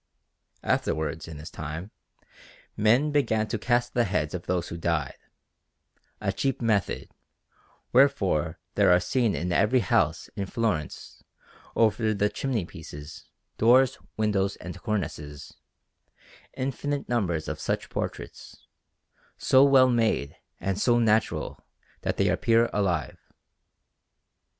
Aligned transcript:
Afterwards, 0.63 1.27
in 1.27 1.37
his 1.37 1.51
time, 1.51 1.91
men 2.75 3.11
began 3.11 3.47
to 3.49 3.59
cast 3.59 3.93
the 3.93 4.05
heads 4.05 4.33
of 4.33 4.47
those 4.47 4.69
who 4.69 4.75
died 4.77 5.13
a 6.19 6.33
cheap 6.33 6.59
method; 6.59 7.11
wherefore 7.93 8.57
there 8.73 8.91
are 8.91 8.99
seen 8.99 9.35
in 9.35 9.51
every 9.51 9.81
house 9.81 10.27
in 10.35 10.47
Florence, 10.47 11.23
over 11.75 12.15
the 12.15 12.29
chimney 12.29 12.65
pieces, 12.65 13.25
doors, 13.59 13.99
windows, 14.17 14.55
and 14.55 14.81
cornices, 14.81 15.53
infinite 16.55 17.07
numbers 17.07 17.47
of 17.47 17.59
such 17.59 17.87
portraits, 17.91 18.65
so 19.37 19.63
well 19.63 19.87
made 19.91 20.35
and 20.59 20.79
so 20.81 20.97
natural 20.97 21.63
that 22.01 22.17
they 22.17 22.27
appear 22.29 22.71
alive. 22.73 23.19